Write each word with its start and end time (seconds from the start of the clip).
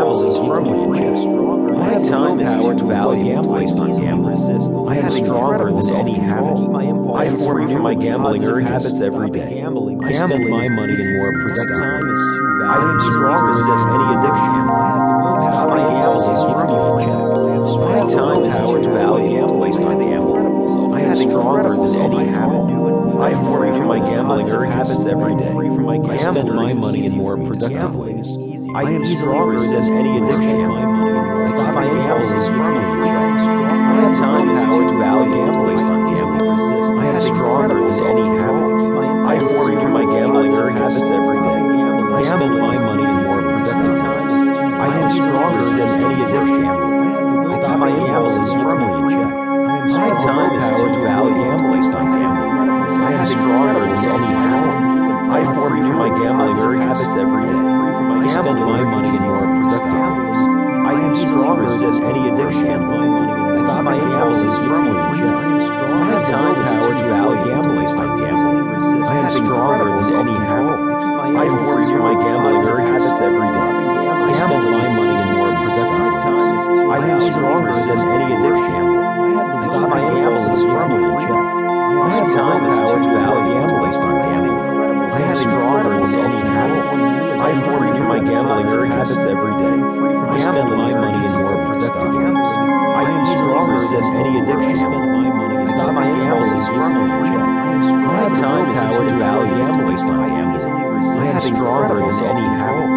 thousands 0.00 0.36
from 0.48 0.64
you. 0.64 1.76
My 1.76 2.02
time 2.02 2.40
is 2.40 2.52
too 2.54 2.88
valuable 2.88 3.52
waste 3.52 3.78
on 3.78 4.00
gambling. 4.00 4.88
I 4.88 4.94
have 4.94 5.12
stronger 5.12 5.70
than 5.70 5.94
any 5.94 6.14
habit. 6.14 6.56
I 7.14 7.36
form 7.36 7.66
new 7.66 7.82
my 7.82 7.94
gambling 7.94 8.42
habits 8.64 9.00
every 9.00 9.30
day. 9.30 9.54
Gambling. 9.60 10.02
I 10.02 10.12
spend 10.12 10.48
my 10.48 10.68
money 10.70 10.94
in 10.94 11.16
more 11.16 11.32
productive 11.32 11.76
ways. 11.76 12.22
I 12.64 12.76
am 12.80 13.00
strong 13.12 13.40
resist 13.50 13.86
any 13.96 14.08
addiction. 14.16 14.62
Stop 15.44 15.68
my 15.68 15.82
gambling 15.92 16.36
from 16.48 16.66
you. 16.70 17.20
My 17.80 18.00
time 18.08 18.44
is 18.44 18.56
too 18.58 18.92
valuable 18.92 19.58
waste 19.58 19.82
on 19.82 20.00
gambling. 20.00 20.94
I 20.94 21.00
have 21.00 21.18
stronger 21.18 21.76
than 21.76 22.00
any 22.00 22.24
habit. 22.30 22.80
I 23.20 23.30
am 23.32 23.40
free 23.52 23.68
from 23.68 23.88
my 23.88 23.98
gambling 23.98 24.48
habits 24.48 25.04
every 25.04 25.36
day. 25.36 25.50
I 26.08 26.16
spend 26.16 26.48
my 26.54 26.72
money 26.72 27.04
in 27.04 27.16
more 27.18 27.36
productive 27.36 27.94
ways. 27.94 28.59
I 28.72 28.82
am 28.92 29.04
stronger 29.04 29.60
than 29.60 29.82
any 29.94 30.18
addiction. 30.18 30.70
Stop 31.50 31.74
my 31.74 31.84
gambling 31.84 32.40
from 32.46 32.62
me 32.70 32.78
for 32.86 33.02
check. 33.04 33.34
My 33.90 34.12
time 34.14 34.48
is 34.50 34.62
too 34.62 34.98
valuable 34.98 35.09
than 61.80 62.04
any 62.04 62.39
time 99.00 99.06
is 99.06 99.12
too 99.12 99.18
valuable 99.18 99.90
based 99.90 100.04
on 100.04 100.28
gambling. 100.28 100.72
I 101.18 101.26
am 101.26 101.40
stronger 101.40 102.00
than 102.00 102.24
any 102.24 102.46
habit. 102.60 102.90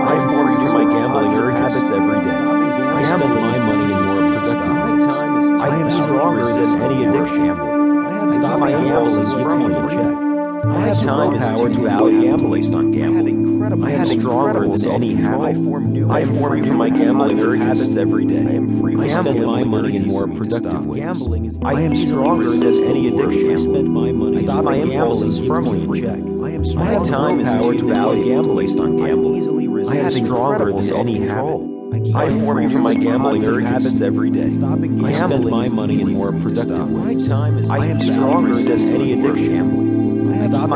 I 0.00 0.14
am 0.14 0.28
free 0.28 0.56
from 0.56 0.72
my 0.72 0.84
gambling 0.92 1.52
habits 1.56 1.90
every 1.90 2.20
day. 2.20 2.40
I 2.40 3.02
spend 3.04 3.34
my 3.34 3.58
money 3.58 3.92
in 3.92 4.02
more 4.04 4.40
productive 4.40 4.76
ways. 4.80 5.60
I 5.60 5.76
am 5.76 5.90
stronger 5.90 6.44
than 6.46 6.82
any 6.82 7.04
addiction. 7.04 7.50
I 7.50 8.34
stop 8.38 8.60
my 8.60 8.70
gambling 8.70 9.26
from 9.26 9.58
me 9.58 9.74
in 9.74 9.88
check. 9.88 10.29
My 10.90 10.96
time 10.96 11.34
is 11.34 11.60
too 11.76 11.82
valuable 11.84 12.50
based 12.50 12.74
on 12.74 12.90
gambling. 12.90 13.84
I 13.84 13.92
am 13.92 14.06
stronger 14.06 14.76
than 14.76 14.90
any 14.90 15.14
habit. 15.14 15.56
I 16.10 16.20
am 16.20 16.36
free 16.36 16.66
from 16.66 16.78
my 16.78 16.90
gambling 16.90 17.60
habits 17.60 17.94
every 17.94 18.24
day. 18.24 18.40
I 18.40 19.06
spend 19.06 19.46
my 19.46 19.62
money 19.62 19.94
in 19.94 20.08
more 20.08 20.26
productive 20.26 20.84
ways. 20.84 21.58
I 21.62 21.80
am 21.82 21.96
stronger 21.96 22.50
than 22.50 22.84
any 22.84 23.06
addiction. 23.06 24.36
I 24.36 24.40
Stop 24.40 24.64
my 24.64 24.74
impulses 24.74 25.38
firmly 25.46 25.84
in 25.84 25.94
check. 25.94 26.74
My 26.74 27.04
time 27.04 27.38
is 27.38 27.54
too 27.54 27.88
valuable 27.88 28.56
based 28.56 28.80
on 28.80 28.96
gambling. 28.96 29.88
I 29.88 29.96
am 29.96 30.10
stronger 30.10 30.72
than 30.72 30.96
any 30.96 31.20
habit. 31.20 31.70
I 32.16 32.24
am 32.24 32.44
free 32.44 32.68
from 32.68 32.82
my 32.82 32.94
gambling 32.94 33.44
habits 33.64 34.00
every 34.00 34.30
day. 34.30 34.48
I 35.04 35.12
spend 35.12 35.48
my 35.48 35.68
money 35.68 36.00
in 36.00 36.14
more 36.14 36.32
productive 36.32 36.90
ways. 36.90 37.30
I 37.30 37.86
am 37.86 38.02
stronger 38.02 38.56
than 38.56 38.80
any 38.80 39.12
addiction. 39.12 40.09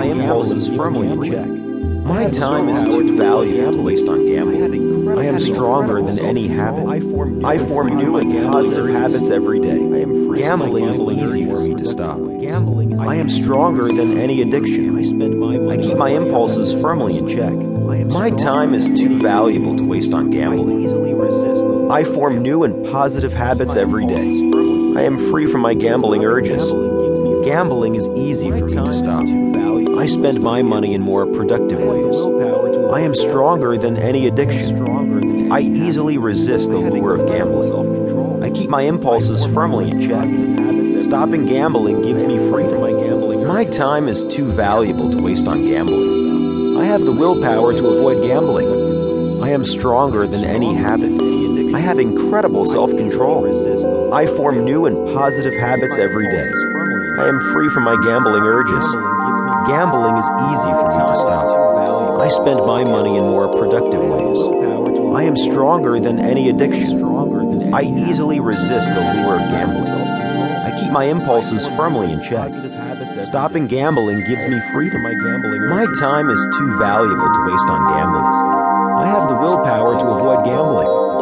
My 0.04 0.10
impulses 0.10 0.68
firmly 0.68 1.08
in 1.08 1.32
check. 1.32 1.48
My 2.04 2.28
time 2.28 2.68
is 2.68 2.84
too 2.84 3.16
valuable 3.16 3.86
based 3.86 4.06
on 4.06 4.26
gambling. 4.26 5.18
I 5.18 5.24
am 5.24 5.40
stronger 5.40 6.02
than 6.02 6.18
any 6.18 6.46
habit. 6.46 6.86
I 6.86 7.58
form 7.58 7.96
new 7.96 8.18
and 8.18 8.52
positive 8.52 8.88
habits 8.88 9.30
every 9.30 9.60
day. 9.60 9.70
I 9.70 10.02
am 10.02 10.26
free 10.26 10.42
and 10.42 10.60
gambling 10.60 10.84
is 10.84 11.00
easy 11.00 11.46
for 11.46 11.58
me 11.58 11.74
to 11.76 11.86
stop. 11.86 12.18
I 12.18 13.14
am 13.14 13.30
stronger 13.30 13.86
than 13.86 14.18
any 14.18 14.42
addiction. 14.42 14.98
I 15.70 15.78
keep 15.78 15.96
my 15.96 16.10
impulses 16.10 16.74
firmly 16.74 17.16
in 17.16 17.26
check. 17.26 17.54
My 18.12 18.28
time 18.28 18.74
is 18.74 18.90
too 18.90 19.22
valuable 19.22 19.74
to 19.74 19.84
waste 19.84 20.12
on 20.12 20.28
gambling. 20.28 21.90
I 21.90 22.04
form 22.04 22.42
new 22.42 22.64
and 22.64 22.84
positive 22.92 23.32
habits 23.32 23.74
every 23.74 24.06
day. 24.06 24.28
I 24.98 25.02
am 25.02 25.16
free 25.16 25.46
from 25.50 25.62
my 25.62 25.72
gambling 25.72 26.26
urges. 26.26 26.70
Gambling 27.46 27.94
is 27.94 28.06
easy 28.08 28.50
for 28.50 28.66
me 28.66 28.84
to 28.84 28.92
stop. 28.92 29.73
I 29.98 30.06
spend 30.06 30.40
my 30.40 30.62
money 30.62 30.94
in 30.94 31.00
more 31.00 31.26
productive 31.26 31.78
ways. 31.78 32.20
I 32.92 33.00
am 33.00 33.14
stronger 33.14 33.76
than 33.76 33.96
any 33.96 34.26
addiction. 34.26 35.52
I 35.52 35.60
easily 35.60 36.18
resist 36.18 36.70
the 36.70 36.78
lure 36.78 37.14
of 37.14 37.28
gambling. 37.28 38.42
I 38.42 38.50
keep 38.50 38.68
my 38.68 38.82
impulses 38.82 39.44
firmly 39.46 39.90
in 39.90 40.00
check. 40.00 41.04
Stopping 41.04 41.46
gambling 41.46 42.02
gives 42.02 42.24
me 42.24 42.38
freedom. 42.50 43.46
My 43.46 43.64
time 43.64 44.08
is 44.08 44.24
too 44.24 44.50
valuable 44.50 45.10
to 45.10 45.22
waste 45.22 45.46
on 45.46 45.64
gambling. 45.64 46.76
I 46.76 46.84
have 46.84 47.02
the 47.02 47.12
willpower 47.12 47.72
to 47.72 47.86
avoid 47.86 48.26
gambling. 48.26 49.42
I 49.42 49.50
am 49.50 49.64
stronger 49.64 50.26
than 50.26 50.44
any 50.44 50.74
habit. 50.74 51.12
I 51.74 51.78
have 51.78 51.98
incredible 51.98 52.64
self 52.64 52.90
control. 52.90 54.12
I 54.12 54.26
form 54.26 54.64
new 54.64 54.86
and 54.86 55.14
positive 55.14 55.54
habits 55.54 55.98
every 55.98 56.30
day. 56.30 56.50
I 57.18 57.28
am 57.28 57.38
free 57.52 57.68
from 57.68 57.84
my 57.84 57.96
gambling 58.02 58.42
urges. 58.42 59.43
Gambling 59.66 60.16
is 60.16 60.28
easy 60.52 60.72
for 60.76 60.88
me 60.92 61.06
to 61.08 61.16
stop. 61.16 62.20
I 62.20 62.28
spend 62.28 62.60
my 62.66 62.84
money 62.84 63.16
in 63.16 63.24
more 63.24 63.48
productive 63.56 64.02
ways. 64.02 64.40
I 65.16 65.22
am 65.22 65.36
stronger 65.36 65.98
than 65.98 66.18
any 66.18 66.50
addiction. 66.50 67.02
I 67.72 67.82
easily 67.82 68.40
resist 68.40 68.88
the 68.94 69.00
lure 69.00 69.36
of 69.36 69.48
gambling. 69.50 69.90
I 69.90 70.76
keep 70.78 70.90
my 70.92 71.04
impulses 71.04 71.66
firmly 71.68 72.12
in 72.12 72.22
check. 72.22 72.52
Stopping 73.24 73.66
gambling 73.66 74.18
gives 74.26 74.46
me 74.46 74.60
freedom. 74.72 75.02
My 75.02 75.86
time 75.98 76.28
is 76.28 76.46
too 76.58 76.78
valuable 76.78 77.32
to 77.32 77.50
waste 77.50 77.68
on 77.68 77.84
gambling. 77.88 78.24
I 79.00 79.06
have 79.06 79.28
the 79.28 79.36
willpower 79.36 79.98
to 79.98 80.06
avoid 80.06 80.44
gambling. 80.44 81.13